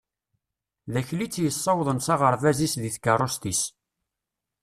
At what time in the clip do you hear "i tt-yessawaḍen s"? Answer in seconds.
1.25-2.07